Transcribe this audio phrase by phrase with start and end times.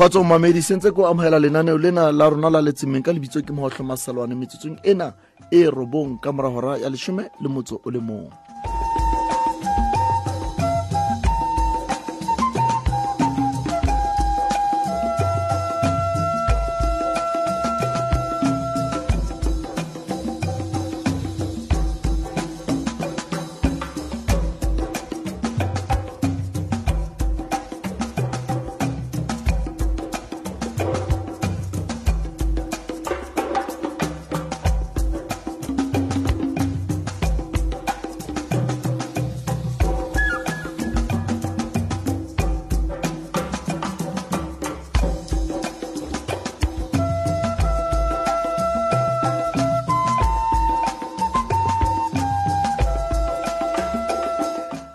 [0.00, 3.84] kgotsa se sentse ko amogela lenaneo lena la rona la letsemeng ka lebitso ke mogotlho
[3.84, 5.12] masalwane metsotsong ena
[5.52, 8.49] e robong ka moragora ya lesome le motso o le mong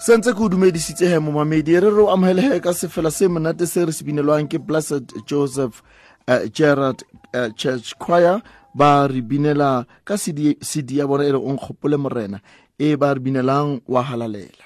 [0.05, 3.85] sentse ke o dumedisitse he momamedi re re o amogelege ka sefela se monate se
[3.85, 5.81] re se binelwang ke blessed joseph
[6.27, 7.01] uh, gerard
[7.33, 8.37] uh, church choir.
[8.75, 12.39] Ba re binela ka cd ya bona e re onkgopole morena.
[12.77, 14.65] E ba re binelang wa halalela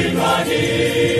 [0.00, 1.19] Imani.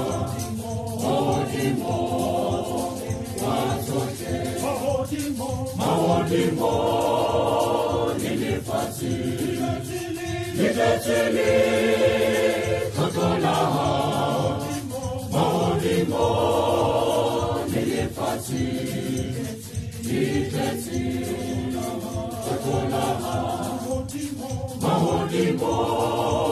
[25.43, 26.52] Beach.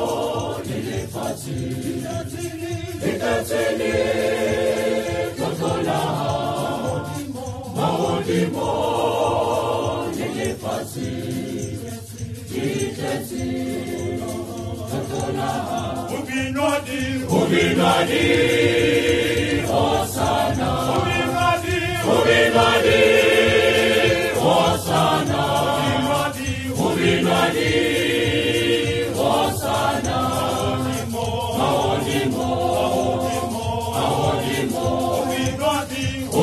[16.16, 17.00] Ubinwadi,
[17.38, 18.79] Ubinwadi.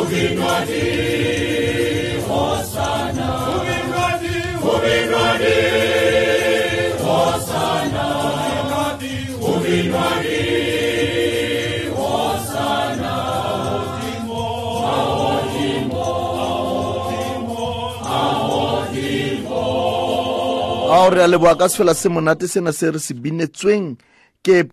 [0.08, 0.82] Kupindwa ni
[2.28, 3.28] Hosana.
[3.46, 4.08] Kupindwa
[20.92, 23.98] ao re a leboa ka sefela se monate sena se re se binetsweng
[24.44, 24.64] ke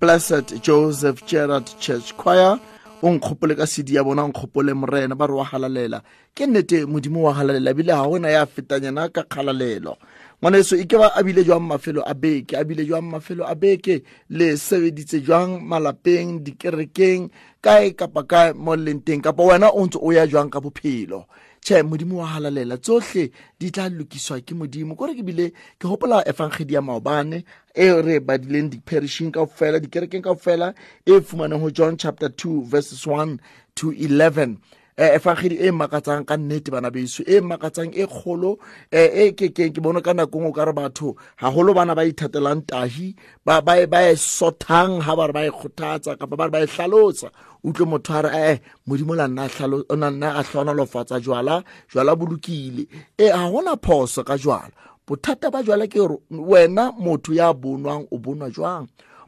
[0.63, 2.59] joseph gerard church choir
[3.03, 6.03] o nkgopole ka sedi ya bona o nkgopole morena ba re wa galalela
[6.35, 9.97] ke nnete modimo wa halalela ebile ga gona ya fetanyana ka kgalalelo.
[10.43, 12.57] Ngwaneso e ke ba abile bile jwang mafelo a beke?
[12.57, 14.03] Abile bile jwang mafelo a beke?
[14.31, 17.31] Le sebeditse jwang malapeng dikerekeng
[17.63, 19.23] kae kapa kae mo leng teng?
[19.23, 21.25] Kapa wena o ntse o ya jwang ka bophelo
[21.65, 22.77] tšhe modimo wa halalela.
[22.77, 24.95] Tsohle di tla lokiswa ke modimo.
[24.95, 27.45] Kore ke bile ke gopola efangedi ya maobane
[27.75, 30.75] e re badileng diperishing kao fela dikerekeng kao fela
[31.07, 33.39] e fumaneng go john chapter 2 verses 1
[33.75, 34.57] to 11
[34.97, 38.59] eh, efangedi e makatsang ka nnete bana beso e makatsang e kgolo
[38.91, 42.63] eh, e kekeng ke bone ka nakong o ka re batho gagolo bana ba ithatelang
[42.63, 46.61] tahi e- ba e sothang ga ba re ba e kgothatsa kapa ba re ba
[46.63, 47.31] e hlalosa.
[47.65, 51.21] Utlwe motho a re ee modimo la nna a hlalo- o na nna a hlonolofatsa
[51.21, 52.87] jwala jwala bolokile
[53.19, 54.71] e ga gona phoso ka jwala.
[55.07, 58.87] Bothata ba jwala ke gore wena motho ya bonwang o bonwa jwang?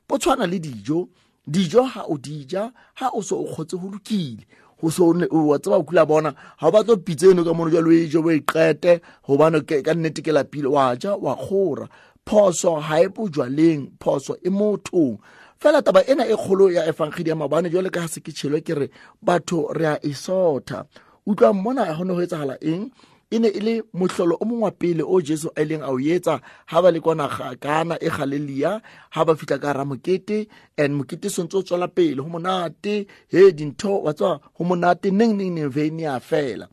[0.08, 1.08] Bo tshwana le dijo.
[1.46, 4.46] Dijo ha o di ja ha o so o kgotse go lokile
[4.81, 6.34] go so wa tseba kula bona.
[6.61, 10.23] Ga o batlo pitse eno ka mono jalo e bo e qete gobane ka nnete
[10.23, 11.88] ke lapile wa ja wa kgora.
[12.26, 15.19] Phoso ga e bojwaleng phoso e mothong.
[15.58, 18.61] Fela taba ena e kgolo ya efangedi ya mabane jale ka ga se ke tšhelwe
[18.61, 18.90] ke re
[19.23, 20.84] batho re a e sotha.
[21.26, 22.90] Utlwa mona go ne go etsagala eng
[23.31, 26.40] e ne e le mohlolo o mongwe pele o jesu a ileng a o etsa
[26.70, 27.26] ga ba le kwana
[27.58, 28.81] kana e galelia
[29.14, 32.23] ga ba fitlha ka ramokete mokete and mokete sentse o tswela pele.
[32.23, 33.06] Go monate.
[33.28, 36.69] He dintho wa tswa go monate neng neng neng veine ya fela.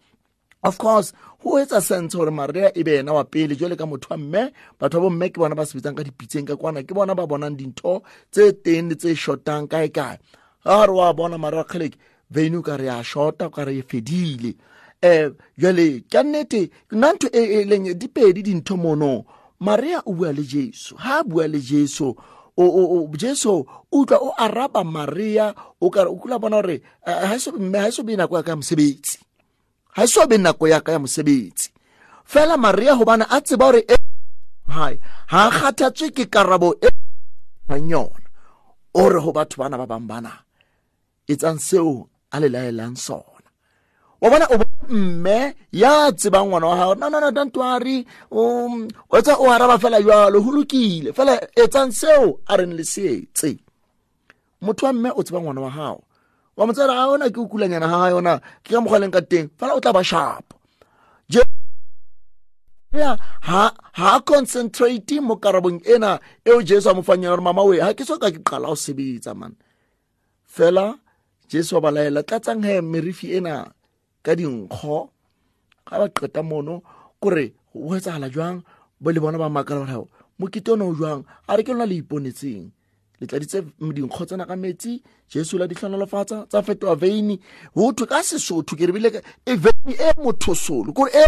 [0.61, 1.11] Of course
[1.41, 4.53] go etsa sense gore maria e be ena wa pele jole ka motho wa mme
[4.79, 7.25] batho ba bomme ke bona ba se bitsang ka dipitseng ka kwana ke bona ba
[7.25, 10.21] bonang dintho tse teng le tse shotang kae kae.
[10.63, 11.97] Ga re wa bona maria kgeleke
[12.29, 14.53] veine o ka re ya shota o ka re e fedile
[15.03, 19.25] um jale ka nnete nna ntho e e dipedi dintho mono
[19.59, 20.95] maria o bua le jesu.
[20.95, 22.15] Ha bua le jesu
[22.57, 27.27] o, o, o jesu utlwa o araba maria o kare o kula bona gore eh,
[27.29, 29.19] ha so mme ha so be nako ya ka mosebetsi.
[29.95, 31.71] Ga so be nako ya ka ya mosebetsi.
[32.25, 33.95] Fela maria gobane a tseba gore e
[34.67, 34.91] ha
[35.31, 36.89] ga a kgathatswe ke karabo e
[37.69, 38.29] yona
[38.93, 40.31] o re go batho bana ba bang bana
[41.57, 43.49] seo a le laelang sona.
[44.21, 47.57] Wa bona o mme ya tsebang ngwana wa gago no no no don't
[48.31, 51.13] um, o araba fela jalo go lokile.
[51.13, 53.59] Fela etsang seo a reng le seetse
[54.61, 56.03] motho wa mme o tseba ngwana wa gago
[56.57, 59.21] wa mo tsela ga ona ke o kulanyana ga yona ke ka mokgwa leng ka
[59.21, 59.49] teng.
[59.57, 60.55] Fela o tla ba shapo
[62.93, 67.93] ha concentrate mo karabong ena eo jesu a mo fang yona gore mama we ha
[67.93, 69.57] ke soka ke qala o sebetsa man.
[70.45, 70.93] Fela
[71.49, 73.73] jesu wa ba laela tlatsang he merifi ena
[74.23, 75.09] ka dinkgo
[75.87, 76.81] ga ba qeta mono
[77.19, 78.63] kore go etsagala jwang?
[79.01, 80.07] Bo le bona ba makala gore
[80.39, 81.23] mokete ona o jwang?
[81.47, 82.71] A re ke lona le iponetseng?
[83.19, 85.01] Le tladitse dinkgo tsena ka metsi?
[85.29, 87.39] Jesu la di tlhonolofatsa tsa fetoa veini?
[87.75, 91.23] Go thwe ka sesotho ke re bile ka- e veini e mothosolo kore e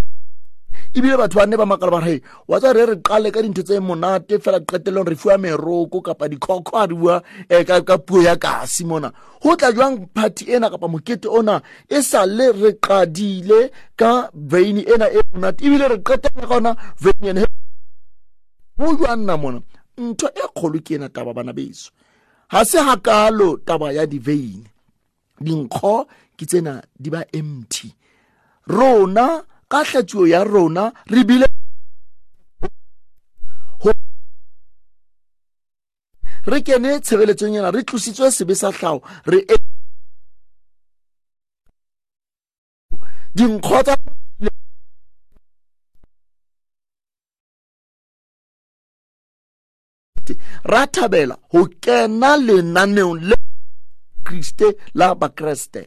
[0.96, 3.80] ebile batho ba nne ba makala bare wa tsa re re qale ka dintho tse
[3.80, 8.86] monate fela qetelong re fiwa meroko kapa dikhokho a re um ka, puo ya kasi
[8.86, 9.12] mona.
[9.42, 14.88] Go tla jwang party ena kapa mokete ona e sa le re qadile ka veini
[14.88, 15.66] ena e monate?
[15.66, 17.46] Ebile re qetela ka ona veini ena
[18.80, 19.60] go jwa nna mona?
[19.98, 21.92] Ntho e kgolo ke ena taba bana beso.
[22.52, 24.64] Ga se gakalo taba ya diveini
[25.42, 27.92] dinkgo ke tsena di ba empty
[28.68, 31.48] rona ka hlatsuo ya rona re bile
[36.46, 39.56] re kene tshebeletsong ena re tlositswe sebe sa tlhago re e
[43.36, 43.96] dinkgo tsa
[50.72, 53.36] ra thabela go kena lenaneong le
[54.26, 55.82] kriste la bakreste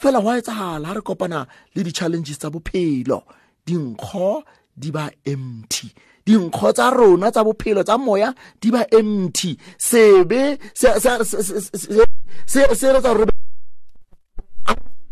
[0.00, 3.22] fela go a etsagala ga re kopana le di-challenges tsa bophelo.
[3.66, 4.42] Dinkgo
[4.74, 5.92] di ba empty.
[6.24, 9.56] Dinkgo tsa rona tsa bophelo tsa moya di ba empty.
[9.76, 13.26] Sebe se retsa gore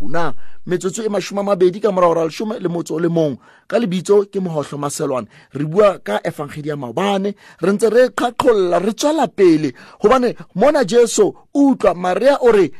[0.00, 0.34] rona
[0.66, 3.36] metsotso e mashome a mabedi ka morago ra lesome le motso o le mong.
[3.66, 5.28] Ka lebitso ke mogotlho maselwane.
[5.52, 7.34] Re bua ka efangedi ya maobane.
[7.60, 9.74] Re ntse re qhaqholla re tswela pele.
[10.00, 12.72] Gobane mona jesu o utlwa maria o re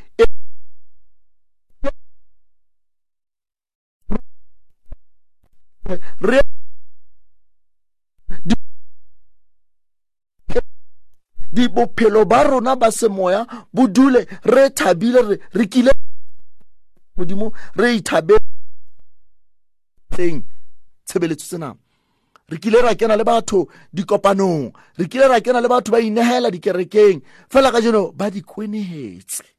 [6.21, 6.41] re
[11.53, 15.93] di bophelo ba rona ba semoya bo dule re thabile re kile
[17.17, 18.39] modimo re ithabetseng
[21.05, 21.75] tshebeletso tsena
[22.49, 24.73] re kile ra kena le batho dikopanong.
[24.97, 27.21] Re kile ra kena le batho ba inehela dikerekeng.
[27.49, 29.58] Fela ka jeno ba di kwenehetse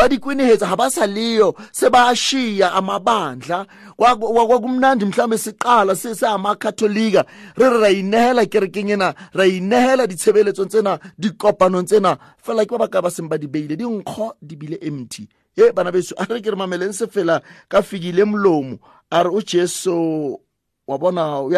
[0.00, 3.66] ba di kwenehetse ga ba sa leyo se ba shiya amabandla.
[3.96, 7.26] Kwakumnandi mhlawumbe siqala seamakatholika
[7.56, 12.16] re re ra inehela kerekeng ena ra inehela ditshebeletsong tsena dikopanong tsena.
[12.40, 15.28] Fela ke ba baka ba seng ba di beile dinkgo di bile empty.
[15.52, 18.80] E bana beso a re ke re mameleng se fela ka fikile molomo.
[19.12, 20.40] A re o jesu
[20.88, 21.52] wa bona o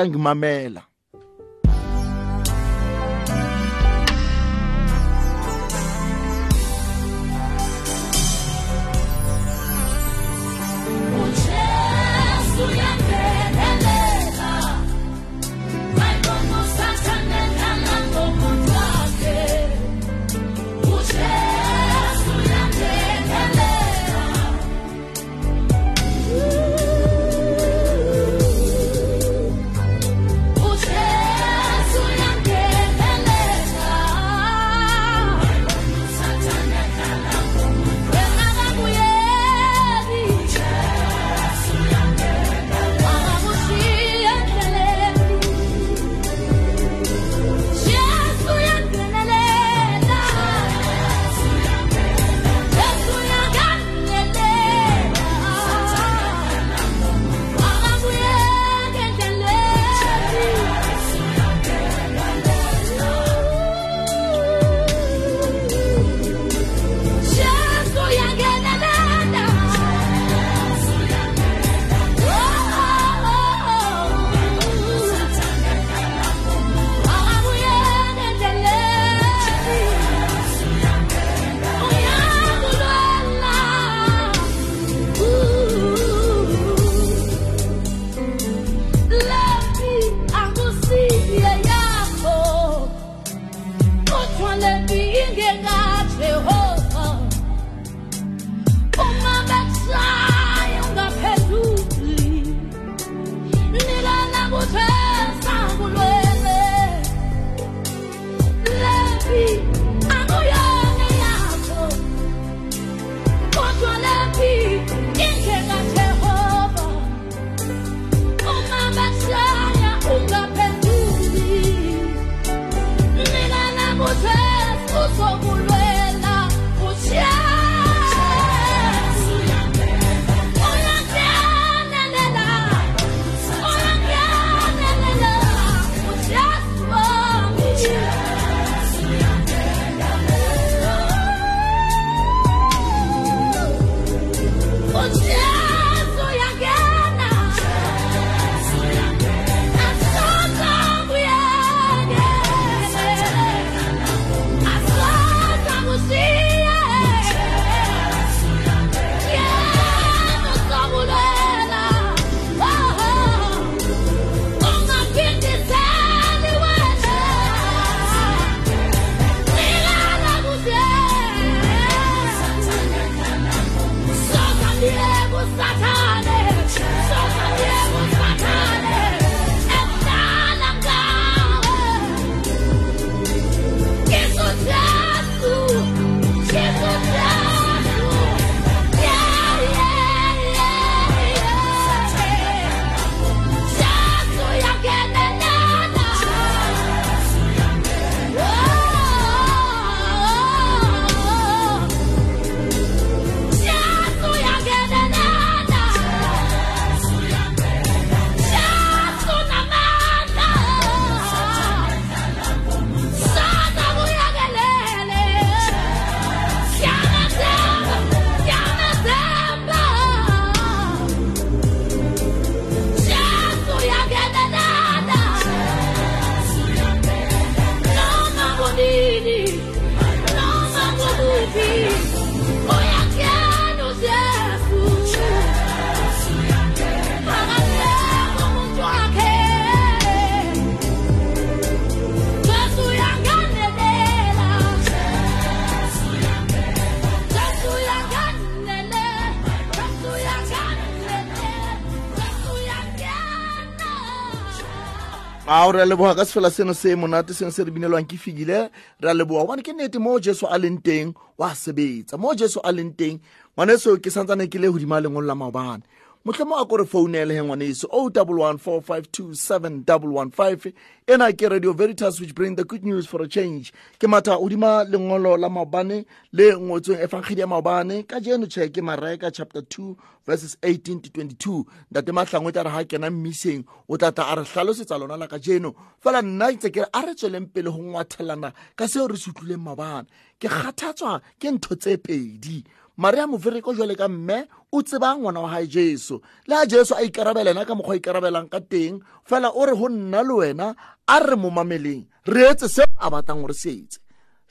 [255.53, 258.71] ao re a leboga ka sefela seno se monate seno se re binelwang ke figile.
[259.03, 262.17] Re a leboga gobane ke nnete jesu a leng teng wa sebetsa.
[262.19, 263.21] Mo jesu a leng teng
[263.57, 265.83] ngwaneso ke santsane ke le a la maobane
[266.25, 269.35] motlhe mo a ko re founele he ngwaneso oh o double one four five two
[269.35, 270.73] seven double one five
[271.09, 273.73] ena ke radio veritas which bring the good news for a change.
[273.99, 278.07] Ke matha godima lengolo la maobane le ngotsweng efangkgedi ya maobane.
[278.07, 282.85] Ka jeno tšhe ke chapter 2 verses 18 to 22 ntate matlangwe tla re ga
[282.85, 285.75] kena mmiseng o tlatla a re tlhalosetsa lona la ka jeno.
[286.01, 289.31] Fela nna ntse ke re a re tsweleng pele go ngwathelana ka seo re se
[289.31, 290.07] utlwileng maobane.
[290.39, 292.63] Ke kgathatswa ke ntho tse pedi
[293.03, 296.23] maria mofereko jwale ka mme o tseba ngwana wa gae jesu.
[296.47, 299.75] Le ga jesu a ikarabela ena ka mokgwa a ikarabelang ka teng fela o re
[299.75, 300.67] go nna le wena
[301.07, 303.99] a re mo mameleng re etse seo a batlang gore se etse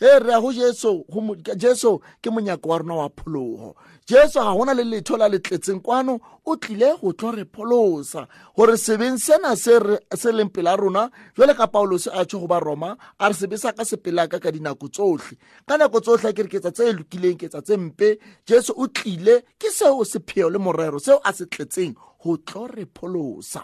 [0.01, 1.05] he re ya go jesu
[1.55, 3.75] jesu ke monyako wa rona wa phologo
[4.09, 8.25] jesu ga gona le letho la le tletseng kwano o tlile go tlo re pholosa
[8.57, 12.97] gore sebeng sena se leng pela rona jwale ka paulose a tsho go ba roma
[13.19, 15.37] a re sebe sa ka sepelaka ka dinako tsotlhe
[15.67, 18.17] ka nako tsotlhe ke re ke tsa tse lokileng ke tsa tse mpe.
[18.45, 22.85] Jesu o tlile ke seo sepheo le morero seo a se tletseng go tlo re
[22.89, 23.61] pholosa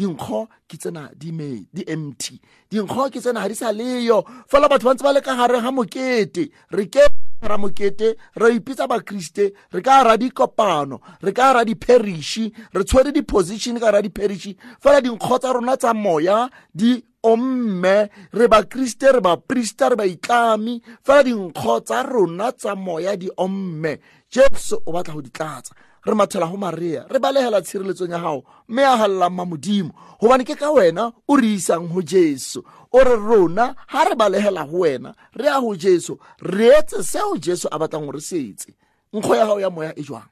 [0.00, 2.40] dinkgo ke tsena di me di empty.
[2.70, 4.24] Dinkgo ke tsena ga di sa leyo.
[4.48, 6.48] Fela batho ba ntse ba le ka gare ga mokete.
[6.72, 7.04] Re ke
[7.44, 13.12] ra mokete ra ipitsa bakriste re ka ra dikopano re ka ra diperiši re tshwere
[13.12, 18.08] di-position ka ra diperiši fela dinkgo tsa rona tsa moya di omme.
[18.32, 24.00] Re bakriste re baprista re baitlami fela dinkgo tsa rona tsa moya di omme.
[24.30, 25.74] Jesu o batla go di tlatsa
[26.06, 30.44] re mathela go maria re balegela tshireletsong ya gago mme a galelang ma modimo gobane
[30.44, 32.62] ke ka wena o re isang go jesu.
[32.92, 37.36] O re rona ga re balegela go wena re ya go jesu re etse seo
[37.38, 38.74] jesu a batlang gore se etse.
[39.12, 40.28] Nkgo ya gago ya moya e jwang?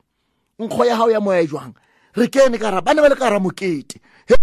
[0.58, 1.72] Nkgo ya gago ya moya e jwang?
[2.14, 4.00] Re kene ka ra ba ne ba le ka ra mokete.
[4.26, 4.36] He,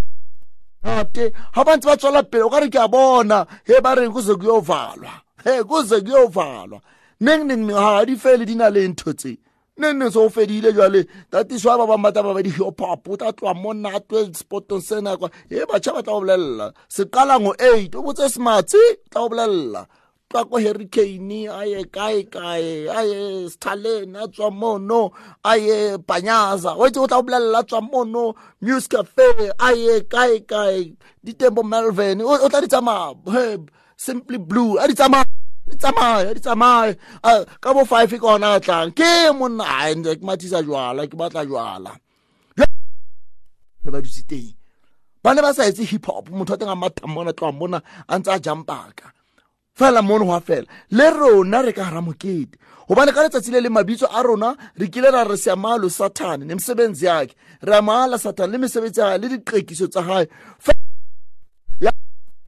[0.84, 3.46] ate ga ba ntse ba tswela pele o ka re ke a bona.
[3.66, 6.82] He ba reng kuze kuyovalwa he kuze kuyovalwa
[7.22, 9.38] neng neng ga di fele di na le ntho tse.
[9.78, 13.36] Neng neng se go fedile jale tatiswa ba ba tla ba ba di-hip-hop o tla
[13.36, 15.28] tloa mo natwe spotong sena kwa.
[15.52, 18.80] E batšha ba tla go bolelela sekalango eight o botse smartse
[19.12, 19.84] tla go bolelela
[20.32, 25.12] tla ko hurricane a ye kae kae a ye stalin a tswa mono
[25.44, 28.32] a ye panyaza o itse o tla go bolelela a tswa mono
[28.64, 32.24] news cafe a ye kae kae ditembo melvin.
[32.24, 33.12] O o tla di tsamaya
[34.00, 35.35] simply blue a di tsamaya
[35.68, 38.92] di tsamaya di tsamaya Ah, ka bo five ke ona a tlang.
[38.94, 41.92] Ke monna ai, ke mathisa jwala ke batla jwala.
[43.84, 44.54] Ne ba dutse teng.
[45.24, 47.80] Ba ne ba sa etse hip hop motho a teng a mathang mona tloang mona
[48.10, 49.08] a ntse a jumpaka
[49.78, 50.68] fela mono go a fela.
[50.92, 52.56] Le rona re ka gara mokete.
[52.88, 57.06] Gobane ka letsatsi le le mabitso a rona re kile ra re seamalo satane nemisebenzi
[57.10, 57.34] yakhe
[57.68, 60.26] re amala satane le mesebetsi ya gae le diqekiso tsa gae
[60.62, 60.85] Fe- ya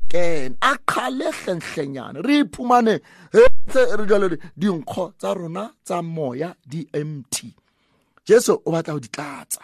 [0.10, 3.00] ken a kgale hlenhlenyana re iphumane
[3.34, 7.54] he, ntse re jalo re dinkgo tsa rona tsa moya di empty
[8.26, 9.62] jesu o batla go di tlatsa.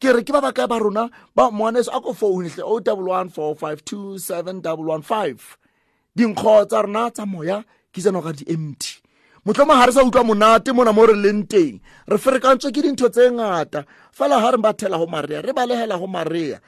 [0.00, 1.10] Ke re ke ba bakae ba rona?
[1.36, 5.58] Ba moaneso a ko founetle o double one four five two seven double one five.
[6.16, 9.02] Dinkgo tsa rona tsa moya ke tseno ka di-empty
[9.44, 11.80] motlhoma ga re sa utlwa monate mona mo re leng teng.
[12.08, 13.84] Re ferekantswe ke dintho tse ngata.
[14.12, 16.60] Fela ga re bathela go maria re balegela go maria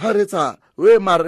[0.00, 1.26] ga re etsa we Mar-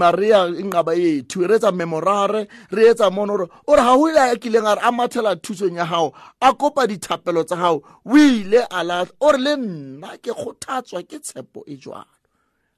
[0.00, 4.36] maria nqaba yethu re etsa memorare re etsa mono ore ore ga go ile a
[4.36, 8.62] kileng a re a mathela thusong ya gago a kopa dithapelo tsa gago o ile
[8.70, 12.06] a latlha ore le nna ke kgothatswa ke tshepo e jwalo.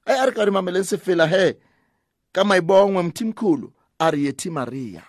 [0.07, 1.53] Ai a re ka re mameleng sefela he
[2.33, 3.67] ka maibongwe mthimkhulu
[3.99, 5.03] a re yethi maria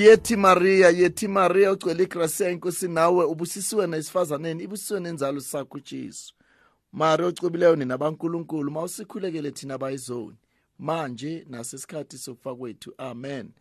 [0.00, 6.34] yethi maria yethi maria ugcwele igracia inkosi nawe ubusisiwe nesifazaneni ibusisiwe nenzalo sakho ujesu
[6.92, 10.36] maria ocubileyo nina bankulunkulu mawusikhulekele thina bayizoni.
[10.78, 13.52] Manje nasesikhathi sokufa kwethu amen.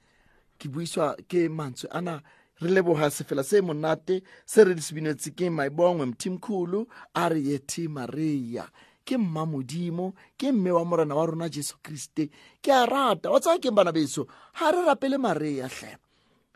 [0.58, 2.22] Ke buiswa ke mantswe ana
[2.62, 7.88] re leboga sefela se monate se re di sebinetse ke maibongwe mthimkhulu a re yethi
[7.88, 8.70] maria.
[9.06, 12.30] Ke mma modimo ke mme wa morena wa rona jesu kriste
[12.62, 14.28] ke a rata wa tsaya keng bana beso
[14.60, 15.98] ga re rapele maria hle.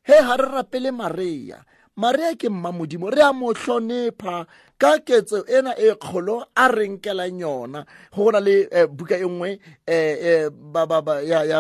[0.04, 1.64] He ga re rapele maria.
[1.96, 4.46] Maria ke mma modimo re a mo hlonepha
[4.80, 7.86] ka ketso ena e kgolo a re nkelang yona.
[8.16, 10.50] Go na le eh, buka e nngwe eh, eh,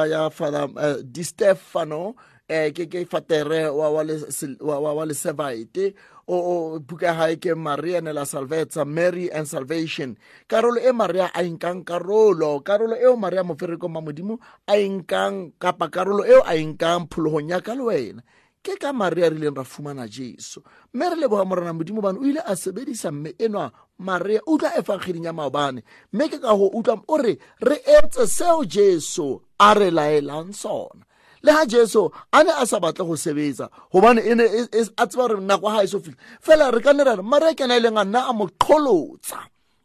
[0.08, 0.68] ya- father
[1.04, 2.16] di stefano
[2.50, 4.20] eh ke ke fatere wa wa le
[4.60, 5.94] wa wa- le Sevite
[6.28, 10.18] o o buka ha ke Maria ne la salvezza Mary and salvation.
[10.48, 12.60] Karolo e Maria a inkang karolo.
[12.64, 17.50] Karolo eo Maria mo fereko ma modimo a inkang kapa karolo eo a inkang pholohong
[17.50, 18.22] ya ka le wena.
[18.64, 20.64] Ke ka maria re ileng ra fumana jesu.
[20.94, 24.82] Mme re leboga morena modimo bane o ile a sebedisa mme enwa maria utlwa e
[24.84, 25.84] fangkgeding ya maobane.
[26.14, 31.04] Mme ke ka go utlwa o re re etse seo jesu a re laelang sona
[31.44, 33.70] le ha jesu a ne a sa batle go sebetsa.
[33.94, 36.80] Gobane e ne e- e- a tseba gore nako ga e so fila fela re
[36.82, 39.40] ka ne ra re maria kena e leng a nna a mo qholotsa.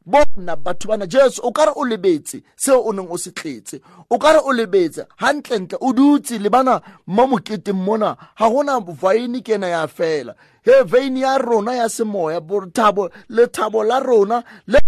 [0.07, 3.81] Bona batho bana jesu o kare o lebetse seo o neng o se tletse.
[4.11, 8.17] O kare o lebetse gantlentle o dutse le bana mo moketeng mona.
[8.39, 10.35] Ga gona vaini ke ena ya fela.
[10.65, 14.79] He veini ya rona ya semoya bothabo lethabo la rona le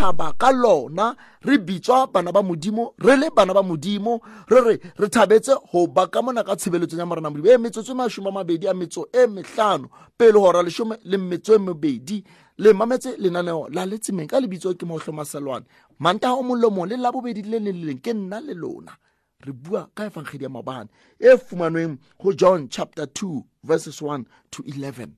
[0.00, 4.80] thaba ka lona re bitswa bana ba modimo re le bana ba modimo re re
[4.96, 7.52] re thabetse go ba ka mona ka tshebeletsong ya morena modimo.
[7.52, 11.58] E metsotso masome a mabedi a metso e metlhano pele gora lesome le metso e
[11.58, 12.24] mebedi
[12.56, 15.66] le mametse lenaneo la letsemeng ka lebitso ke motlhomaselwane
[15.98, 18.96] mantaga o molomong le labobedi le le leng ke nna le lona.
[19.44, 20.88] Re bua ka efangkgedi ya mabane
[21.20, 25.12] e fumanweng go john chapter 2 verses 1 to 11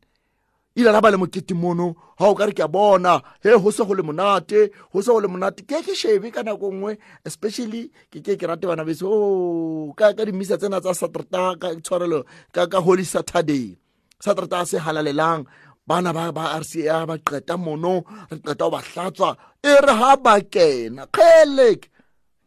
[0.75, 3.21] ile la ba le mokete mono ga o ka re ke a bona.
[3.43, 5.67] He go se go le monate go se go le monate.
[5.69, 9.05] Ke ke shebe ka nako nngwe especially ke ke ke rate bana beso.
[9.09, 13.77] O ka ka dimisa tsena tsa saterta ka tshwarelo ka ka holy saturday.
[14.17, 15.45] Saterta se halalelang.
[15.87, 19.37] Bana ba ba rca ba qeta mono re qeta go ba hlatswa.
[19.61, 21.91] E re ha ba kena kgelek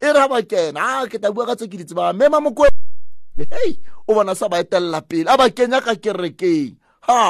[0.01, 1.03] e re ha ba kena.
[1.03, 2.73] A ke ta bua ka tse ke di tseba mema mokwe
[3.37, 5.29] hei o bona sa ba etelela pele.
[5.29, 6.73] A ba kenya ka kerekeng.
[7.05, 7.21] Ha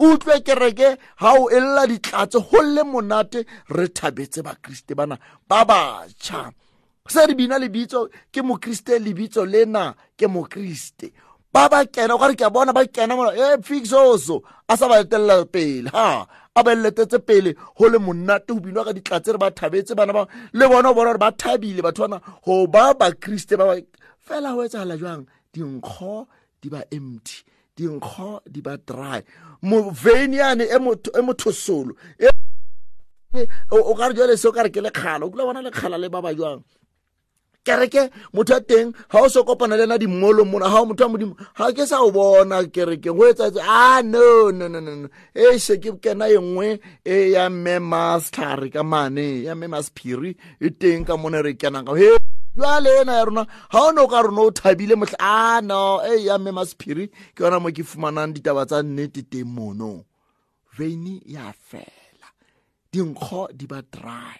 [0.00, 6.52] utlwe kereke ha o ella ditlatse go le monate re thabetse bakriste bana ba batšha
[7.10, 11.10] se re bina lebitso ke mokriste lebitso lena ke mokriste.
[11.52, 14.76] Ba ba kena o ka re ke a bona ba kena mona e fixoso a
[14.76, 16.26] sa ba etelela pele ha?
[16.54, 20.12] A ba letetse pele go le monate go binwa ka ditlatse re ba thabetse bana
[20.12, 23.74] ba le bona o bona gore ba thabile batho bana go ba ba ba
[24.22, 25.26] fela go etsagala jwang?
[25.52, 26.28] Dinkgo
[26.62, 29.22] di ba empty dinkgo di ba dry.
[29.62, 32.28] Moveni yane e e mothosolo e-
[33.70, 35.98] o kare ka re jale se o ka re ke lekgala o kula bona lekgala
[35.98, 36.62] le ba ba jwang?
[37.62, 41.08] Kereke motho a teng ga o se kopana le ena dimmolong mona ga motho a
[41.08, 45.08] modimo ga ke sa o bona kerekeng go etsatse a no no no no no.
[45.34, 50.34] E se ke kena e nngwe e ya mme mastare ka mane ya mme masphiri
[50.58, 52.16] e teng ka mone re kenang ka he
[52.56, 56.00] jwale ena ya rona ga o ne o ka rona o thabile motlha a no
[56.04, 60.04] e ya mme masphiri ke yona mo ke fumanang ditaba tsa nnete teng mono.
[60.76, 62.28] Veini ya fela.
[62.92, 64.38] Dinkgo di ba dry.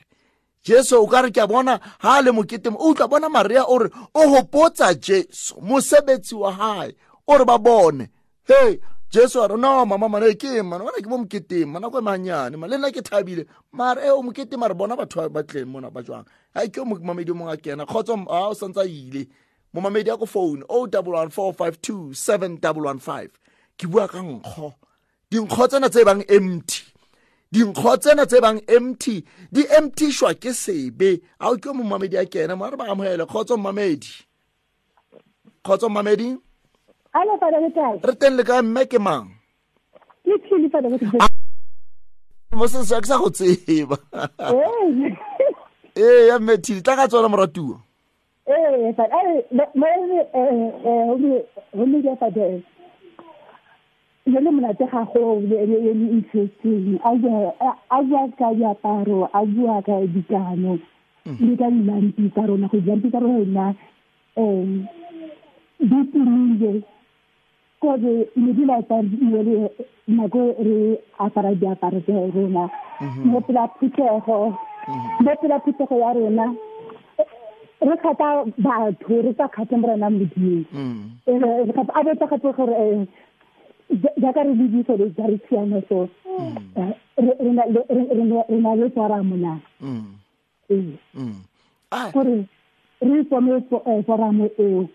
[0.62, 3.64] Jesu o ka re ke a bona ga a le moketeng o utlwa bona maria
[3.64, 6.94] o re o gopotsa jesu mosebetsi wa gae
[7.26, 8.10] o re ba bone.
[8.48, 10.58] Hei jesu a re no mama mana ke?
[10.58, 13.46] Eng mana bona ke mo moketeng mana ko manyane ma le nna ke thabile?
[13.72, 16.24] Mare e o mokete mare bona batho ba tleng mona ba jwang?
[16.54, 19.26] Ga ke o momamedi o mongwe a kena kgotsa a o santse a ile
[19.74, 23.30] momamedi a ko phone o double one four five two seven double one five.
[23.76, 24.74] Ke bua ka nkgo.
[25.30, 26.84] Dinkgo tsena tse bang empty.
[27.52, 31.20] Dinkgo tsena tse bang empty di emptyshwa ke sebe.
[31.40, 34.22] A o ke momamedi a kena mo a re ba amogele kgotso mmamedi
[35.64, 36.36] kgotso mmamedi
[37.12, 37.98] Hello, Father Nkayi.
[38.06, 39.34] Re teng le kae mme ke mang?
[40.22, 41.18] Ke Thuli, Father Nkayi.
[42.54, 43.98] Moses ya ke sa go tseba.
[45.98, 47.82] Ee, ya mme Thuli, tla ka tsona moratuwa.
[48.46, 52.62] Ee, Father, ai, mo re eh ho le ya Father.
[54.30, 56.94] Yo le monate ga go le le interesting.
[57.02, 57.34] A ja
[57.90, 60.78] a ja ka ya paro, a bua ka dikano.
[61.26, 62.30] Le ka nna ntse hmm.
[62.38, 63.74] ka rona go ja ntse ka rona.
[64.38, 64.86] Eh,
[65.90, 66.78] ba tlo
[67.80, 69.70] ko re ne dula tsa le
[70.06, 72.68] nako re apara diaparo tsa rona
[73.24, 74.54] mo pela phuthego
[75.24, 76.46] mo pela phuthego ya rona
[77.80, 80.64] re kgata batho re sa kgate morena modimo
[81.94, 83.06] a botsa gape gore
[84.22, 86.08] jaaka re lebise le ja re siame so
[87.16, 89.60] re na le tshwara monana
[92.12, 92.44] gore
[93.00, 93.60] re itsome
[94.06, 94.88] foramo eo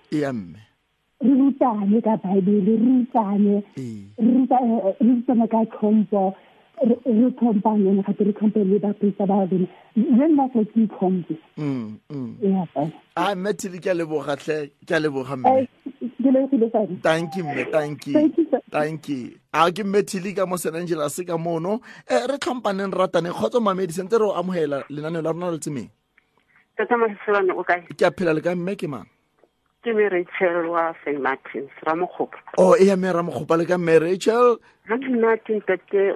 [1.22, 3.64] re rutane ka baebele re rutane.
[3.78, 4.06] Ee.
[4.20, 6.36] Re ruta- eh, re rutane ka tlhompho.
[6.84, 9.68] Re re tlhomphaneng gape re tlhompe le baprista ba bone.
[9.96, 12.36] Le nna so ke itlhompe Mm, mm.
[12.44, 15.68] ea a mme thile ke a lebogatlhe ke a leboga mme.
[16.26, 18.14] Ke thank you mme thank you.
[18.14, 18.60] Thank you, sir.
[18.72, 19.32] thank you.
[19.54, 21.80] A ke mme thile ka mo st angeles ka mono.
[22.12, 25.88] Um re tlhompaneng rataneng kgotsa mamedi sentse re o amogela lenaneo la rona le tsemeng
[26.76, 27.88] tata maseselwane o kae?
[27.96, 29.08] Ke a phela le ka mme ke mang
[29.86, 32.38] ke me rachel wa st martins ramokgopa.
[32.58, 34.58] O e ya me ramokgopa le ka mme rachel?
[34.90, 35.62] Ga monate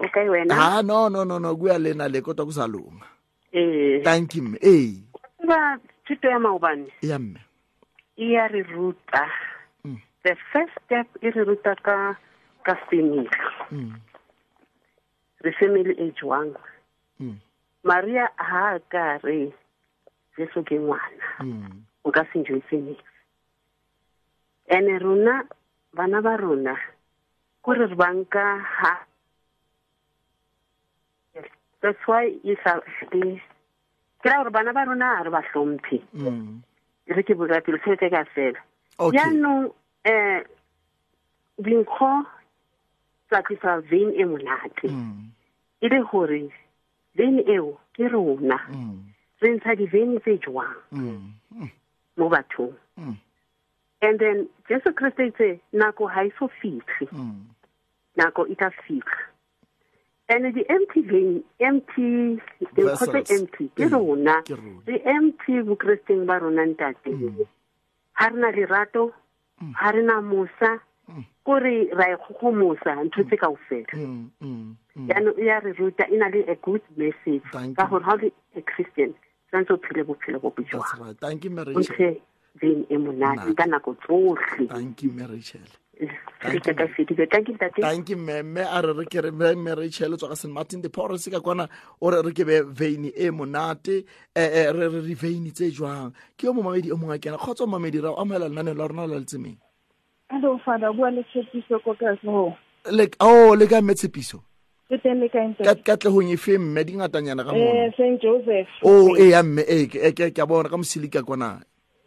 [0.02, 0.58] o kae wena?
[0.58, 3.06] A no no no no kua lena le kota kusalunga
[3.54, 4.02] ee.
[4.04, 4.58] Thank you mme.
[4.62, 4.98] Ee.
[5.46, 5.78] Ba
[6.08, 6.90] thuto ya maobane?
[7.02, 7.40] Ya mme.
[8.18, 9.26] E ya re ruta.
[9.86, 10.02] Mm.
[10.24, 12.18] the first step e re ruta ka
[12.66, 13.30] ka family.
[13.72, 13.94] Mm.
[15.46, 16.56] re family e jwang
[17.20, 17.36] Mm.
[17.84, 19.52] maria ha ka re
[20.38, 21.28] jesu ke ngwana.
[21.44, 21.84] Mm.
[22.06, 23.09] o ka se niks
[24.70, 25.44] ene rona
[25.94, 26.76] bana ba rona
[27.62, 28.94] kore re banka ha
[31.82, 32.76] that's why e sa
[33.14, 33.40] le
[34.22, 36.62] ke ra gore bana ba rona re ba hlomphe Mm.
[37.08, 38.60] e re ke bola pele tshwetse ka fela
[39.00, 39.72] okay jaanong
[40.06, 40.44] um
[41.60, 42.12] dinkgo
[43.30, 45.32] tsa tlisa vein e monate Mm.
[45.82, 46.42] e le gore
[47.16, 49.00] vein eo ke rona Mm.
[49.42, 51.32] re ntsha di-vein tse jwang Mm.
[51.56, 51.70] Mm.
[52.18, 53.16] mo bathong Mm.
[54.02, 57.46] And then jesu kriste itse nako ha e so fitlhe Mm.
[58.18, 59.26] nako e tla fitlha
[60.30, 62.38] and di-empty vein empty
[62.76, 63.32] Vessels.
[63.32, 64.82] empty ke Mm, rona ke rona.
[64.88, 67.10] re empty bokristeng ba rona ntate
[68.14, 69.12] ha re na lerato
[69.74, 70.80] ha re na mosa
[71.44, 74.30] kore ra e kgogomosa ntho tse kao fela Mm.
[74.42, 74.76] Mm.
[74.96, 75.08] Mm.
[75.10, 77.42] yaanong e ya re ruta e na le a good message
[77.76, 79.14] ka gore ga o le a christian
[79.50, 80.86] tshwanetse o phele bophelo bo bojwang
[82.62, 84.68] beng e monate ka nako tsohle.
[84.68, 85.68] Tanki merachel
[86.00, 86.02] a
[88.82, 91.68] re re ke re mme rachel tswa ka st martin the paul ka kwana
[92.02, 94.06] o re re ke be veine e monate.
[94.36, 96.14] E, e, re re re veini tse jwang?
[96.38, 97.38] Ke yo momamedi o mongwe kena.
[97.38, 99.58] Kgotsa momamedi ra o amogela lenaneo la rona la letsemeng
[100.30, 102.54] hello father bua le tshepiso ko kaso
[102.92, 104.44] le oh, le ka mme tshepiso.
[105.86, 108.70] Ka tlegong e fe mme dingatanyana ka eh, mone st joseph.
[108.82, 111.62] O e ya mme e ke a bona ka mosilika kwana.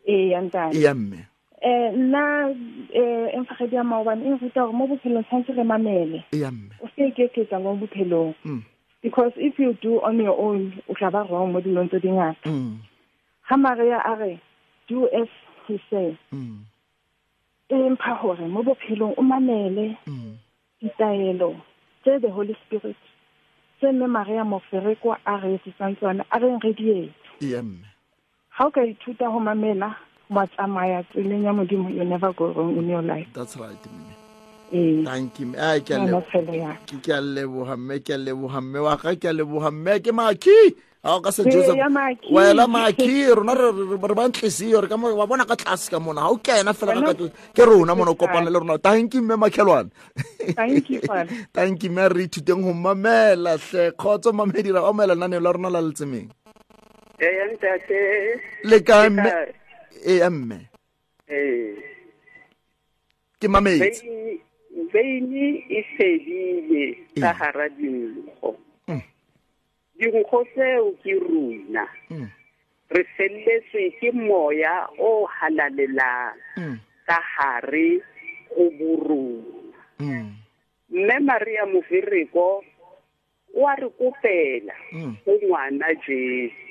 [0.07, 0.75] Eh, ya ntane.
[0.77, 1.27] e ya mme
[1.63, 2.51] Eh, nna
[2.93, 6.25] eh emfagedi ya maobane e ruta gore mo bophelong tshwanetse re mamele.
[6.33, 6.43] e
[6.83, 8.35] O se ke ketsa mo bophelong.
[8.45, 8.63] Mm.
[9.03, 12.51] Because if you do on your own, o tla ba wrong mo dilong tse dingata.
[12.51, 12.79] Mm.
[13.47, 14.41] Ha Maria a re,
[14.89, 15.29] do as
[15.69, 16.15] he says.
[16.35, 16.67] Mm.
[17.71, 20.35] E mpha gore mo bophelong o mamele Mm.
[20.83, 21.55] ditaelo
[22.03, 22.97] tse the Holy Spirit
[23.79, 27.13] tse mme Maria Mofereko a re etsetsang tsona a reng re di.
[28.53, 29.97] E ya mme ha o ka ithuta go mamela
[30.31, 34.13] wa tsamaya tseleng ya modimo you never go wrong in your life that's right mme
[34.73, 35.91] ee thank you a ke
[37.13, 40.75] a leboga mme ke a leboga mme wa ka ke a leboga mme ke maki
[41.05, 41.77] a o ka se joseph
[42.31, 46.37] wela maki rona re ba ntlesio re wa bona ka tlase ka mona ga o
[46.37, 47.15] kena fela
[47.55, 49.91] ke rona mona o kopana le rona thank you mme makhelwane
[50.43, 55.53] Thank you, you mme re ithuteng go mamela tle kgotsa mamedi ra omela lenaneo la
[55.53, 56.42] rona la letsemeng
[57.23, 58.01] ee ntate
[58.65, 59.55] le ka Le mme kae?
[60.07, 60.59] e ya mme
[61.29, 61.77] ee
[63.41, 64.41] ke mametse veini
[64.93, 66.85] veini e fedile
[67.21, 68.57] ka hara dinkgo
[68.89, 69.01] Mm.
[69.99, 72.29] dinkgo tseo ke runa Mm.
[72.91, 76.79] re felletswe ke moya o halalelang Mm.
[77.07, 78.01] ka hare
[78.57, 80.35] go borona Mm.
[80.91, 82.65] mme maria mofereko
[83.55, 85.15] o a re kopela Mm.
[85.25, 86.62] go ngwana jesu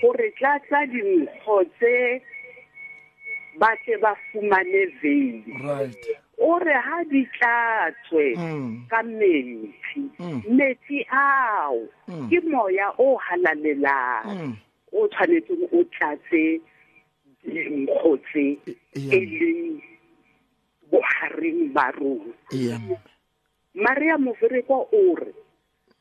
[0.00, 2.20] Gore tlatsa dinkgo tse
[3.60, 6.04] ba tle ba fumane veini right.
[6.40, 8.86] O re ha di tlatswe Mm.
[8.88, 10.40] ka metsi Mm.
[10.56, 12.28] metsi ao Mm.
[12.30, 14.56] ke moya o halalelang
[14.92, 16.60] o tshwanetseng o tlatse
[17.44, 19.82] dinkgo tse E- e e leng
[20.90, 22.32] bohareng ba rona.
[22.52, 22.72] E
[23.74, 25.32] maria mofereko o re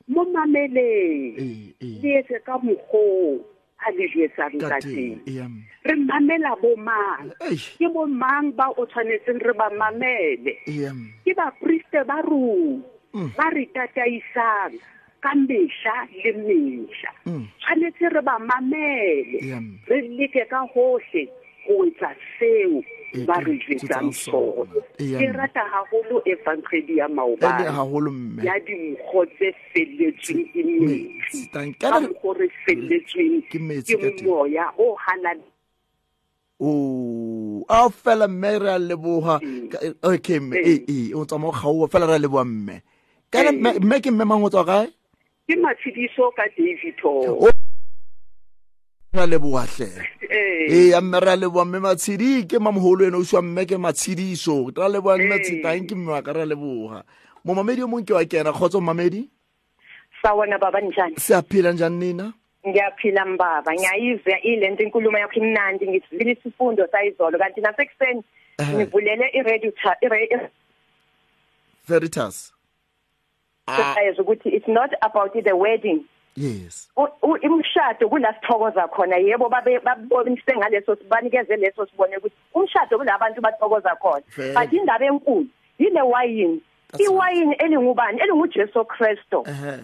[0.10, 1.96] mo mameleng ee ee.
[2.02, 3.40] le etse ka mokgoo
[3.80, 5.18] a le jetsang ka ka teng teng.
[5.30, 7.30] e ya mme re mamela bo mang?
[7.48, 10.54] Eish, ke bo mang ba o tshwanetseng re ba mamele?
[10.68, 13.34] E ya mme ke bapriste ba rona Mm.
[13.34, 14.78] ba re tataisang
[15.18, 17.12] ka mehla le mehla.
[17.26, 17.46] Mm.
[17.58, 19.40] tshwanetse re ba mamele.
[19.42, 19.82] Yeah, mme.
[19.90, 21.24] re leke ka hohle.
[21.70, 22.10] Go etsa
[22.40, 24.70] seo E, ba re jwetsang sona.
[25.02, 27.66] ke rata haholo evangeli ya e maobane
[28.46, 31.50] ya dinkgo tse felletsweng ke metsi
[31.82, 33.58] ka mokgo re felletsweng Ke
[34.22, 35.42] moya o hanang.
[36.62, 39.40] O a fela mme re a leboga
[39.72, 39.82] Ka-
[40.14, 40.56] okay mme.
[40.62, 40.86] Ee.
[40.88, 42.82] ee o tsamao kgaowa fela re a leboga mme.
[43.32, 44.86] Kana mme ke mme mang o tswa kae?
[45.50, 47.42] Ke matshediso ka davito
[49.14, 49.88] O- re a leboga hle
[50.70, 53.78] ee ya mme re a leboga mme matshedi ke mamogolo ene o siwa mme ke
[53.78, 54.70] matshediso.
[54.76, 57.04] Re a leboga matsheditang ke mme wa ka re a leboga
[57.46, 58.54] momamedi o mongwe ke wa kena.
[58.54, 59.28] Kgotsa momamedi?
[60.22, 61.16] Sawona baba njani?
[61.20, 62.34] Se a phela njani nina
[62.68, 63.74] ngiyaphila mbaba.
[63.74, 65.88] Ngiyayizwa ile nto inkulumo yakho imnandi.
[65.88, 68.24] Ngizivile isifundo sayizolo kanti nasekuseni
[68.76, 70.50] ngivulele i-radio ta- i-ra-
[71.88, 72.54] veritas.
[73.68, 76.04] Ah, i- ukuthi it's not about the wedding.
[76.40, 76.90] Yes.
[76.98, 82.98] U- u- imshado kula sithokoza khona yebo babe babonise ngaleso banikeze leso sibone ukuthi umshado
[82.98, 84.24] kulabantu bathokoza khona.
[84.38, 84.54] Vele.
[84.54, 85.46] but indaba enkulu
[85.80, 86.62] yile wayini?
[86.92, 88.20] That's iwayini elingubani?
[88.22, 89.44] Elingujesu kristu.
[89.48, 89.78] Ehe.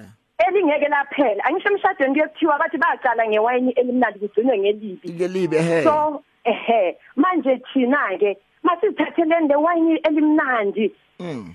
[0.47, 1.43] Elingeke laphela.
[1.45, 5.09] Angisho emshadweni kuyekuthiwa bathi baqala ngewayini elimnandi kugcinwe ngelibi.
[5.13, 5.83] Ngelibe ehe.
[5.83, 10.91] So ehe manje thina ke masizithatheleni le wayini elimnandi.
[11.19, 11.53] Mm.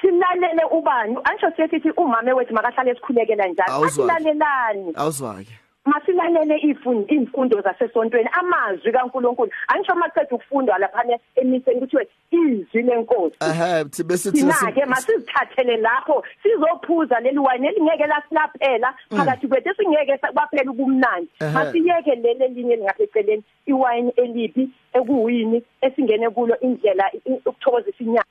[0.00, 1.16] Silalele ubani?
[1.24, 3.72] Angisho siyethi umama wethu makahlale esikhulekela njalo.
[3.72, 4.14] Awuzwa.
[4.14, 4.92] asilalelani.
[4.96, 5.52] Awuzwake
[5.84, 8.28] masilalele ifundo imfundo zasesontweni.
[8.32, 9.50] Amazwi kaNkuluNkulu.
[9.68, 11.02] Angisho maqedwe ukufundwa lapha
[11.36, 13.36] emiseni kuthiwe izwi lenkosi.
[13.40, 16.22] Ehe thi- bese thina thina ke masizithathele lapho.
[16.42, 18.94] Sizophuza leli wayini elingeke lasilaphela.
[19.16, 21.28] Phakathi kwethu singeke baphela ubumnandi.
[21.40, 21.52] Ehhe.
[21.52, 28.24] masiyeke leli elinye lingaseceleni iwayini elibi ekuwini esingene kulo indlela i- ukuthokozisa inyama.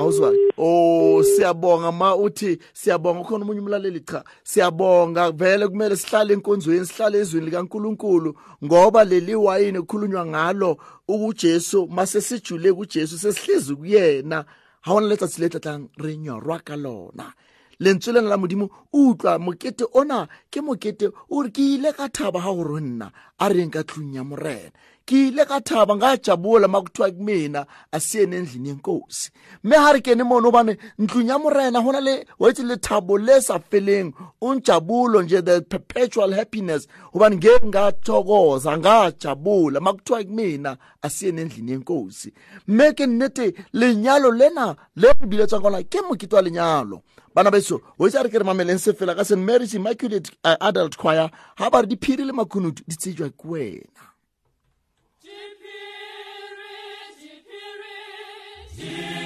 [0.00, 4.24] Awuzwa oh siyabonga ma uthi siyabonga khona umunye umlaleli cha.
[4.44, 5.30] Siyabonga.
[5.30, 8.34] Vele kumele sihlale enkonzweni sihlale ezweni likaNkuluNkulu
[8.64, 10.78] ngoba leli wayini kukhulunywa ngalo
[11.08, 14.44] ukuJesu mase sijule kuJesu sesihlezi kuyena.
[14.80, 17.32] Ha ona letsa tsiletla tlang re nyorwa ka lona.
[17.80, 22.52] Lentswe la modimo utlwa mokete ona ke mokete o re ke ile ka thaba ha
[22.52, 24.70] go ronna a reng ka tlung ya morena.
[25.10, 29.30] Ke ile ka thaba ngajabula makuthiwa kumina asiyene endlini yenkosi.
[29.64, 33.40] Mme ha re kene mono obane ntlong ya morena go na le wetse lethabo le
[33.40, 36.86] sa feleng unjabulo nje the perpetual happiness.
[37.14, 39.80] Obane ngeke ngathokoza ngajabula.
[39.80, 42.32] Makuthiwa kumina asiyene endlini yenkosi.
[42.68, 47.02] Mme ke nnete lenyalo lena le re biletswang kona ke mokete wa lenyalo
[47.34, 50.30] bana beso o itse a re ke re mameleng se fela ka st marys immaculate
[50.44, 54.09] uh, adult choir ga ba re diphiri le makhunutu di tsejwa ke wena.
[58.82, 59.19] Yeah.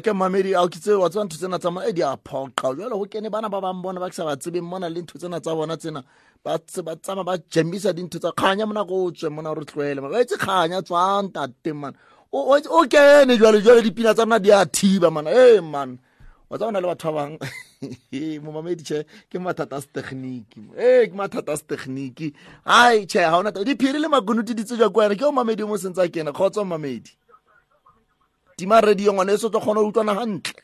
[0.00, 3.06] Ke mamedi a ke tse wa ntho tsena tsa e di a phoqa jalo go
[3.06, 5.54] kene bana ba bang bona ba ke sa ba tsebeng mona le ntho tsena tsa
[5.54, 6.04] bona tsena.
[6.44, 10.36] Ba tse- ba jemisa dintho tsa kganya mona ko tswe mona re tloele ba etse
[10.36, 11.94] kganya tswang tate man.
[12.32, 15.98] O kene jale jale dipina tsa rona di a thiba mana e man.
[16.50, 17.38] Wa tsa bona le batho ba bang?
[18.42, 22.34] Momamedi che ke mathata a setegniki ee ke mathata a setegniki
[22.66, 25.14] ai che ga ona diphiri le makonuti di tsejwa ko wena.
[25.14, 26.32] Ke o mamedi mo sentse kena.
[26.32, 27.14] Kgotsa mamedi
[28.58, 30.62] tima radio ngwane so tlo kgona utlwana hantle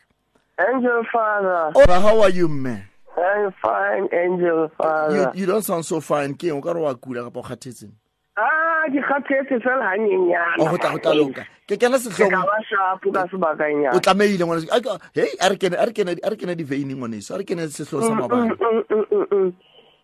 [0.59, 2.83] angel father oh, how are you man
[3.17, 5.31] I'm fine, Angel Father.
[5.33, 6.35] You, you don't sound so fine.
[6.35, 7.93] Ke o ka re wa kula ka pa kgathetseng.
[8.35, 10.59] Ah, ke kgathetse fela hanyenyana.
[10.59, 11.45] Oh, hota hota loka.
[11.67, 12.31] Ke I se hlong.
[12.31, 13.95] Ke ba sharp ka se bakanyana.
[13.95, 14.99] O tlameile ngwana.
[15.13, 17.35] Hey, are kena are kena are kena di vein ngwana so.
[17.35, 18.51] Are kena se hlo sa mm, mm, mabana.
[19.31, 19.53] Mm,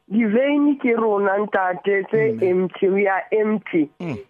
[0.07, 3.89] di vein ke rona ntate tse empty, we are empty.
[3.99, 4.23] Mm.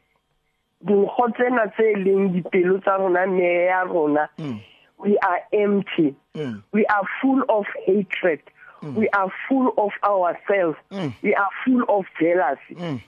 [0.86, 4.60] Dinkgo tsena tse leng dipelo tsa rona, meya ya rona, Mm.
[4.98, 6.16] we are empty.
[6.36, 6.64] Mm.
[6.74, 8.40] We are full of hatred.
[8.82, 10.78] We are full of ourselves.
[10.92, 11.14] Mm.
[11.22, 12.76] We are full of jealousy.
[12.76, 13.00] Mm.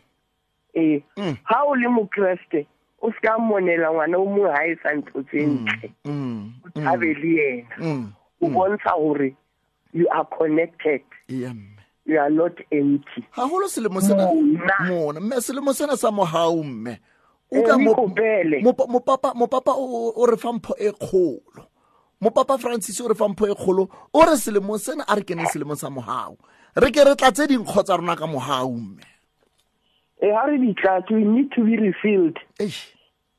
[0.75, 1.37] eh Mm.
[1.43, 2.65] ha o le mokreste
[3.01, 6.69] o se ka monela ngwana o mongwe ha e sa ntho tse ntle mm, o
[6.81, 8.07] thabe le yena mm,
[8.41, 9.35] o bontsha hore
[9.93, 11.77] you are connected yeah, mme.
[12.05, 14.73] you are not empty haholo selemo sena Mona.
[14.89, 16.97] mona mme selemo sena sa mohau mme Eh,
[17.59, 18.61] utlwa o mo- ikopele.
[18.63, 21.63] mopa- mopapa mopapa o o re fa mpho e kgolo
[22.21, 25.47] mopapa francis o re fa mpho e kgolo o re selemong sena a re keneng
[25.51, 26.37] selemong sa mohau
[26.75, 29.03] re ke re tlatse dinkgo tsa rona ka mohau mme
[30.23, 32.95] e ha re ditlatse we need to be refilled Eish,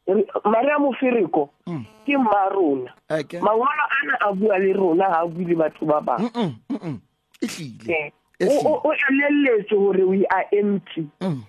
[0.07, 1.85] Re- maria mofereko Mm.
[2.05, 3.41] ke mma rona eke.
[3.41, 7.01] mangolo ana a bua le rona ha a bue le batho ba bangwe Mm-mm, mm-mm.
[7.41, 11.41] ehlile Eh, o ehlile o- o elelletse hore we are empty Mm.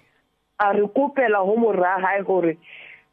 [0.60, 2.58] A re kopela ho mora hae hore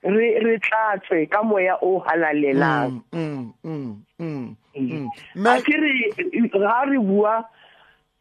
[0.03, 5.09] re re tlatswe ka moya o halalelang Mm, mm, mm, mm.
[5.09, 5.93] a Mme- ke re
[6.66, 7.45] ha re bua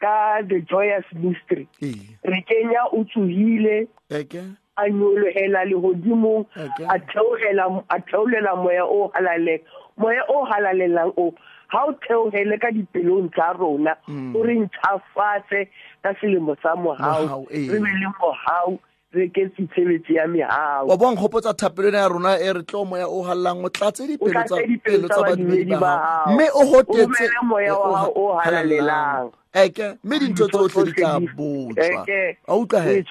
[0.02, 1.94] ka the joyous mystery Ee,
[2.26, 4.42] re kenya o tsohile eke.
[4.78, 6.86] a nyolohela lehodimong Okay.
[6.90, 9.62] a theohela a theolela moya o halaleng
[9.98, 11.34] moya o halalelang o
[11.68, 14.36] ha o theohele ka dipelong tsa rona Mm.
[14.36, 15.68] o re ntšhafatse
[16.04, 17.70] ka selemo sa mohau Mohau, ee.
[17.70, 18.80] re be le mohau
[19.14, 22.86] re ketse tshebetso ya mehau wa bona nkgopotsa thapelo ena ya rona e re tlo
[22.86, 27.76] moya o hallang o tlatse dipelo tsa pelo tsa badumedi ba mme o hotetse moya
[27.76, 32.06] wa o halalelang eke mme dintho tsotlhe di tla botswa
[32.48, 33.04] a utlwa he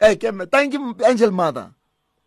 [0.00, 1.70] eke mme thank you angel mother.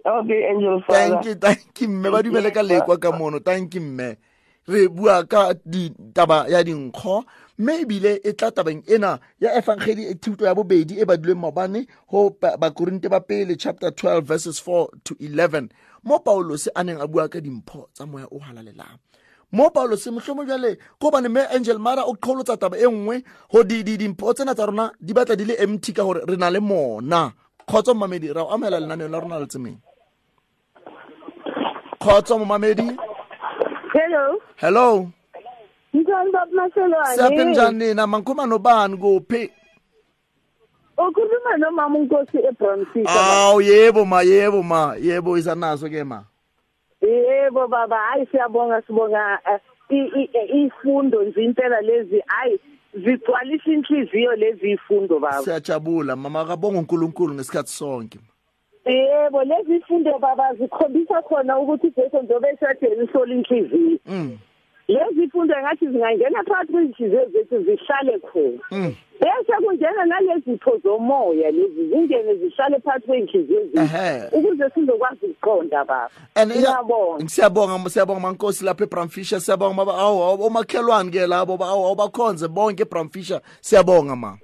[0.06, 2.12] Okay angel thank father you thank you mme.
[2.12, 3.40] Ba dumele ka lekwa ka mono.
[3.40, 4.18] Thank you mme.
[4.68, 7.26] Re bua ka di- taba ya dinkgo
[7.58, 12.30] mayebile e tla tabeng ena ya evankheli e thuto ya bobedi e badilweng maobane go
[12.60, 15.70] bakorinte ba pele chapter 12 verses 4 to 11
[16.04, 19.00] mo paolose a neng a bua ka dimpho tsa moya o halalelang
[19.52, 23.64] mo paolose motlhomo jale ko bane me angel mara o qholotsa taba e nngwe go
[23.64, 27.34] dimpho tsena tsa rona di batla di le empty ka gore re na le mona.
[27.66, 29.78] Kgotsa momamedi ra o amela lenaneo la rona le tsemeng
[32.00, 32.88] kgotsa momamedi
[33.94, 34.40] hello.
[34.58, 35.12] Hello.
[36.00, 38.08] Njani baba siyaphi maselwane njani nina?
[38.08, 39.52] Mankhuluma nobani kuphi?
[40.98, 44.96] Ukhuluma nomama unkosi ebronfisa awu yebo ma yebo ma.
[45.02, 46.24] Yebo isanaso ke ma.
[47.02, 49.40] Yebo baba hayi siyabonga sibonga
[49.90, 52.60] eh, eh, ifundo nje impela lezi hayi
[52.94, 55.42] zigcwalisa inhliziyo lezi ifundo baba.
[55.42, 58.20] Siyajabula mama kabonga unkulunkulu ngesikhathi sonke
[58.86, 64.38] yebo lezi ifundo baba zikhombisa khona ukuthi Jesu njobe esadeni ihlola inhliziyo Mm,
[64.88, 68.62] lezi ifundo ngathi zingangena phakathi kwezinhliziyo zethu zihlale khona.
[68.72, 68.94] Mm.
[69.20, 74.28] bese kunjena nalezi zitho zomoya lezi zingene zihlale phakathi kwey'nhliziyo zethu Ehhe.
[74.32, 76.10] ukuze sizokwazi ukuqonda baba.
[76.36, 79.94] And iya- ngiyabonga siyabonga siyabonga mankosi lapha ebramfisher siyabonga baba.
[79.98, 84.38] Awu awu, omakhelwane ke labo ba- awu abakhonze bonke ebramfisher siyabonga ma.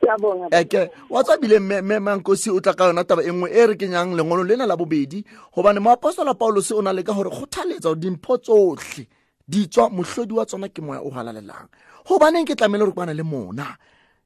[0.00, 3.74] Siyabonga eke wa tsabile mme mankosi o tla ka yona taba e nngwe e re
[3.76, 5.24] kenyang lengolo lena la bobedi.
[5.54, 9.06] Gobane moapostola paulose o na le ka gore kgothaletsa gore dimpho tsotlhe
[9.50, 11.68] di tswa mohlodi wa tsona ke moya o halalelang.
[12.06, 13.66] Gobaneng ke tlamele re kwana le mona?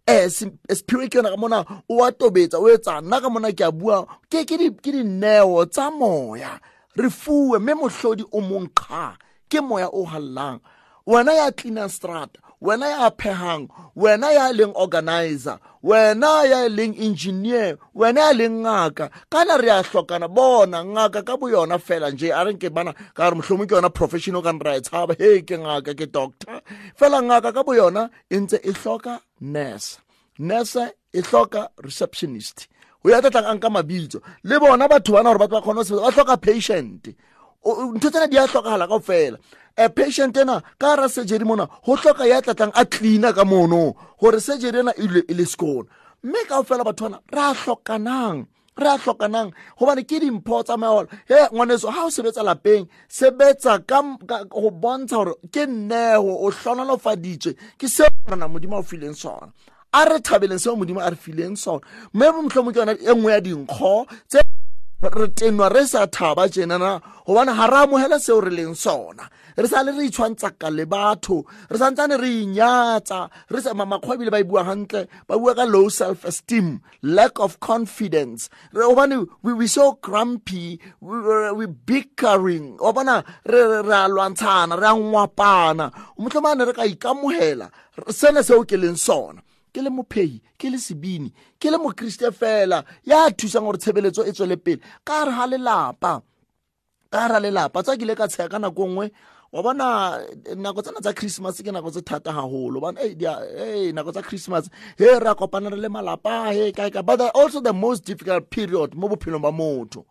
[0.06, 0.28] Um
[0.76, 1.58] sephiri ke yona ka mona
[1.88, 4.04] o wa tobetsa o etsa nna ka mona ke a bua.
[4.30, 6.60] Ke ke di- ke dineo tsa moya.
[6.96, 9.16] Re fuwe mme mohlodi o monkga
[9.50, 10.60] ke moya o halelang
[11.06, 17.76] wena ya cleaner strata wena ya phehang wena ya leng organizer wena ya leng engineer
[17.94, 19.10] wena ya leng ngaka.
[19.28, 23.28] Kana re a hlokana bona ngaka ka bo yona fela nje a renke bana ka
[23.30, 25.12] re mohlomong ke yona professional kan ra e tshaba.
[25.20, 26.62] He ke ngaka ke doctor.
[26.98, 29.98] Fela ngaka ka bo yona e ntse e hloka nurse.
[30.38, 32.68] Nurse e hloka receptionist.
[33.04, 34.18] O ya tlatlang a nka mabitso.
[34.48, 37.02] Le bona batho bana gore batho ba kgone go sebetsa ba hloka patient.
[37.64, 39.00] O- o- ntho tsena di a tlhokagala kao
[39.76, 43.94] um patient ena ka gara surgery mona go tlhoka ya tlatlang a cleaner ka mono
[44.20, 45.88] gore surgery ena e e le sekone
[46.22, 48.46] mme kao fela batho bana re a tlhokanang
[48.76, 53.78] re a tlhokanang gobane ke dimpho tsa maola he ngwaneso ga o sebetsa lapeng sebetsa
[53.86, 58.82] ka ka- go bontsha gore ke nnego o tlhonolofaditswe ke seo rena modimo a o
[58.82, 59.52] fileng sona.
[59.92, 61.80] A re thabeleng seo modimo a re fileng sona.
[62.14, 64.40] Mme motlhomo ke yona e nngwe ya dinkgo tse
[65.02, 67.00] re tenwa re sa thaba tjenana.
[67.26, 71.44] Gobane ga re amogela seo re leng sona re sa le re itshwantsaka le batho.
[71.70, 75.54] Re santsane re inyatsa re sa ma- makgwa ebile ba e bua gantle ba bua
[75.54, 78.48] ka low self esteem lack of confidence.
[78.72, 82.76] Re- gobane we, we so grumpy we, we, we bickering.
[82.80, 85.92] Wa bona re re- re a lwantshana re a ngwapana.
[86.18, 89.42] Motlhomane re ka ikamogela re- sene seo ke leng sona.
[89.74, 94.30] Ke le mophehi ke le sebini ke le mokriste fela ya thusang gore tshebeletso e
[94.30, 94.80] tswele pele.
[95.04, 96.22] Ka re ga lelapa
[97.10, 97.82] ka ra lelapa.
[97.82, 99.10] Tsa ke ile ka tsheya ka nako nngwe
[99.54, 100.18] wa bona
[100.50, 103.92] eh, nako tsena tsa christmas ke nako tse thata gagolo bana eh, di a- eh,
[103.94, 104.66] nako tsa christmas
[104.98, 108.94] he re a kopana re le malapa he kae but also the most difficult period
[108.98, 110.02] mo bophelong ba motho.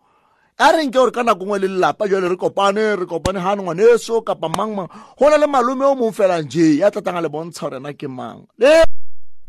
[0.56, 3.60] A re nke gore ka nako ngwe le lelapa jale re kopane re kopane gane
[3.62, 4.88] ngwaneso kapa mang
[5.18, 7.92] go na le malome o mong felang je ya tlatang a le bontsha gore ena
[7.92, 8.46] ke mang.
[8.56, 8.80] Le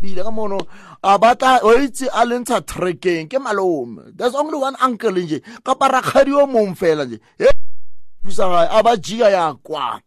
[0.02, 0.58] bile ka mono
[1.04, 4.12] a batla o itse a le ntsha trackeng ke malome.
[4.18, 7.20] There's only one uncle nje kapa rakgadi o mong fela nje.
[7.38, 7.48] He,
[8.26, 10.02] thusa gae a ba jia ya kwa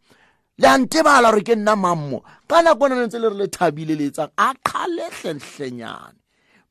[0.59, 2.23] le a ntebala gore ke nna mammo.
[2.49, 6.19] Ka nako e ne ntse le re le thabile le etsang a kgalehlenhlenyane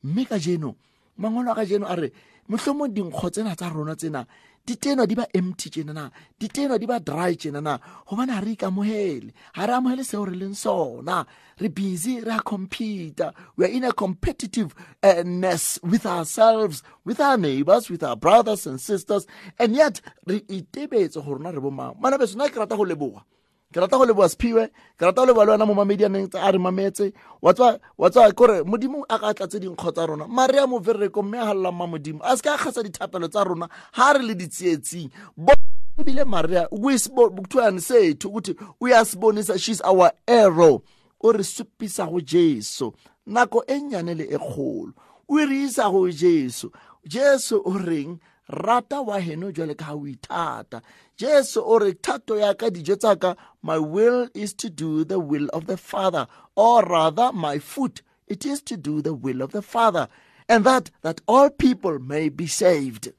[0.03, 0.75] mme ka jeno
[1.17, 2.11] mangwalo a ka jeno a re
[2.49, 4.27] mohlomong dinkgo tsena tsa rona tsena
[4.67, 8.51] di tenwa di ba empty tjenana di tenwa di ba dry tjenana gobane ga re
[8.51, 11.25] ikamogele ga re amogele seo re leng sona.
[11.59, 13.31] Re busy re a computer.
[13.55, 18.79] We are in a competitiveness eh, with ourselves with our neighbors with our brothers and
[18.81, 19.25] sisters.
[19.57, 23.23] And yet re itebetse go rona re bomang mana beso nna ke rata go leboga
[23.73, 26.51] ke rata go leboa sephiwe ke rata go leboa le wena mo mamedianeng tse a
[26.51, 27.13] re mametse.
[27.41, 30.27] Wa tswa wa tswa kore modimo a ka tlatse dinkgo tsa rona.
[30.27, 33.67] Mare ya movereko mme a galelang ma modimo a se ka kgasa dithapelo tsa rona
[33.95, 35.11] ga re le ditsietsing.
[35.99, 40.81] Ebile maria kuthiwani sethu ukuthi uyasibonisa she's our arrow
[41.19, 42.93] o re supisa go jesu.
[43.25, 44.93] Nako e nnyane le e kgolo.
[45.27, 46.71] O re isa go jesu.
[47.03, 50.81] Jesu o reng rata wa heno jwale ka ha o ithata.
[51.17, 55.47] Jesu o re thato ya dijo tsa ka my will is to do the will
[55.53, 59.61] of the father or rather my foot it is to do the will of the
[59.61, 60.07] father
[60.49, 63.13] and that that all people may be saved.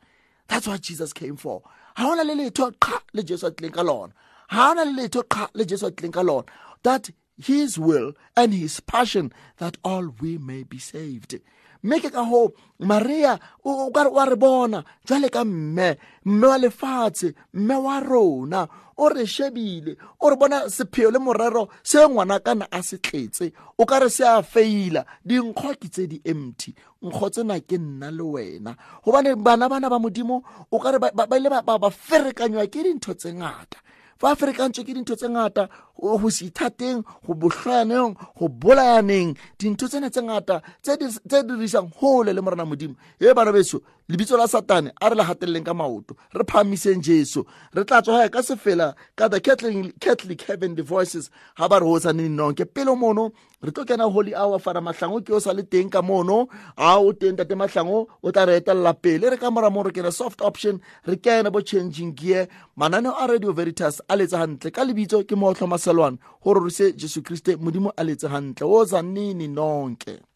[0.48, 1.62] That's what jesus came for.
[1.96, 4.12] Ga ona le letho qha le jesu a tlileng ka lona.
[4.50, 6.44] Ga ona le letho qha le jesu a tlileng ka lona.
[6.82, 11.40] That his will and his passion that all we may be saved
[11.82, 14.84] mme ke ka go maria o ka re wa re bona.
[15.06, 18.68] Jwale ka mme mme wa lefatshe mme wa rona
[18.98, 23.52] o re shebile o re bona sepheo le morero se ngwana kana a se tletse.
[23.78, 25.04] O ka re se a feila.
[25.24, 28.74] Dinkgo ke tse di-empty nkgo tsena ke nna le wena.
[29.04, 33.32] Gobane bana bana ba modimo o ka re ba- ile ba ferekanywa ke dintho tse
[33.32, 33.78] ngata
[34.18, 39.36] fa ferekantswe ke dintho tse ngata go se ithateng go bohlwaneng go bolayaneng.
[39.58, 42.94] Dintho tsena tse ngata tse dirisang gole le morena modimo.
[43.20, 46.16] E bana beso lebitso la satane a re le gateleleng ka maoto.
[46.32, 47.44] Re phamiseng jesu.
[47.74, 50.46] Re tla tswa ka sefela ka the catholic, catholic
[50.76, 51.30] the voices.
[51.58, 53.32] Ga ba re o saneng nonke pele mono
[53.62, 56.48] re tlo kena holy hour fara mahlango ke o sa le teng ka mono.
[56.76, 59.30] A o teng tate mahlango o tla re etelela pele.
[59.30, 62.48] Re ka mora mo re kena soft option re kene bo changing gear.
[62.78, 66.92] Mananeo a radio veritas a letse gantle ka lebitso ke mootlho maselwane gore re se
[66.92, 70.27] jesu kriste modimo a letse gantle o sa zanini nonke